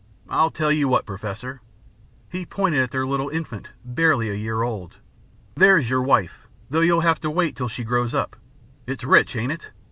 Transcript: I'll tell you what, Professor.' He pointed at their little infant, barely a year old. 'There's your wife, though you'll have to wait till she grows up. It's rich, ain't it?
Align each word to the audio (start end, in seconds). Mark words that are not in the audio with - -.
I'll 0.27 0.49
tell 0.49 0.71
you 0.71 0.87
what, 0.87 1.05
Professor.' 1.05 1.61
He 2.27 2.43
pointed 2.43 2.81
at 2.81 2.89
their 2.89 3.05
little 3.05 3.29
infant, 3.29 3.67
barely 3.85 4.31
a 4.31 4.33
year 4.33 4.63
old. 4.63 4.97
'There's 5.53 5.91
your 5.91 6.01
wife, 6.01 6.47
though 6.71 6.81
you'll 6.81 7.01
have 7.01 7.21
to 7.21 7.29
wait 7.29 7.55
till 7.55 7.67
she 7.69 7.83
grows 7.83 8.15
up. 8.15 8.35
It's 8.87 9.03
rich, 9.03 9.35
ain't 9.35 9.51
it? 9.51 9.69